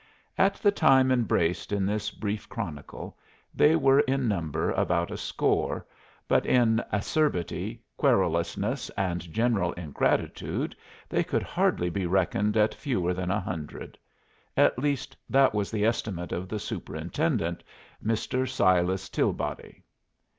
[0.35, 3.19] At the time embraced in this brief chronicle
[3.53, 5.85] they were in number about a score,
[6.27, 10.75] but in acerbity, querulousness, and general ingratitude
[11.07, 13.95] they could hardly be reckoned at fewer than a hundred;
[14.57, 17.63] at least that was the estimate of the superintendent,
[18.03, 18.49] Mr.
[18.49, 19.83] Silas Tilbody.